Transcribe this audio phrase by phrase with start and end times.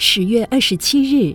[0.00, 1.34] 十月二十七日，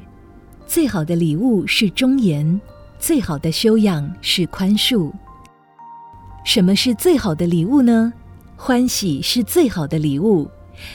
[0.66, 2.62] 最好的礼物是忠言，
[2.98, 5.12] 最好的修养是宽恕。
[6.46, 8.14] 什么是最好的礼物呢？
[8.56, 10.50] 欢喜是最好的礼物。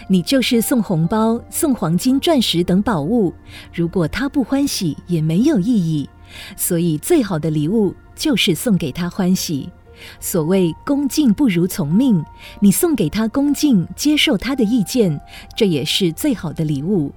[0.08, 3.34] 你就是送红包、送黄金、钻石等宝物，
[3.70, 6.08] 如果他不欢喜，也没有意义。
[6.56, 9.68] 所以，最好的礼物就是送给他欢喜。
[10.20, 12.24] 所谓恭敬不如从命，
[12.60, 15.20] 你送给他恭敬，接受他的意见，
[15.54, 17.12] 这也是最好的礼物。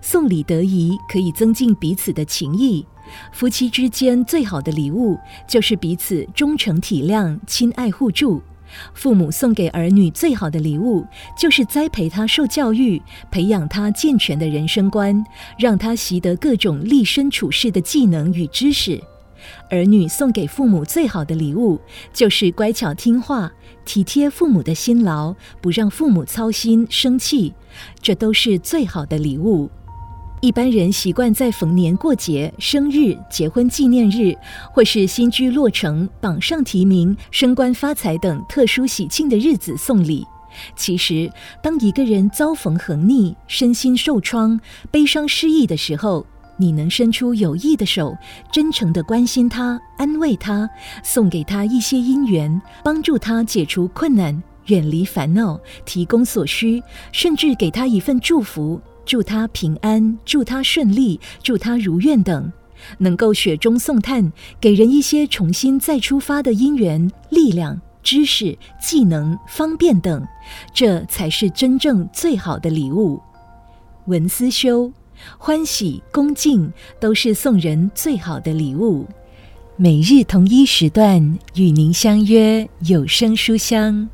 [0.00, 2.84] 送礼得宜，可以增进彼此的情谊。
[3.32, 8.42] 夫妻之间最好的礼物，就是彼此忠诚体谅、亲爱互助。
[8.94, 11.06] 父母送给儿女最好的礼物，
[11.38, 15.24] 就是栽培他受教育，培养他健全的人生观，
[15.58, 19.00] 让他习得各种立身处世的技能与知识。
[19.70, 21.80] 儿女送给父母最好的礼物，
[22.12, 23.52] 就是乖巧听话，
[23.84, 27.54] 体贴父母的辛劳，不让父母操心生气，
[28.00, 29.70] 这都是最好的礼物。
[30.40, 34.36] 一般人习惯在逢年过节、生日、结婚纪念日，
[34.74, 40.26] 或是新居落成、榜上提名、升官发财等特殊喜庆的日子送礼。
[40.76, 48.16] 其实，当一个人遭逢横逆、身心受创、悲伤失意的时候，你能伸出有益的手，
[48.52, 50.68] 真诚地关心他、安慰他，
[51.02, 62.52] 送给他一些因缘，帮助他解除困难、远离烦恼，提供所需，甚至给他一份祝福，祝他平安，祝他顺利，祝他如愿等，
[62.98, 70.24] 能够雪中送炭，给人一些重新再出发的因缘、力量、知识、技能、方便等，
[70.72, 73.20] 这才是真正最好的礼物。
[74.06, 74.92] 文思修。
[75.38, 79.06] 欢喜、恭敬都是送人最好的礼物。
[79.76, 81.20] 每日同一时段
[81.54, 84.08] 与您相约有声书香。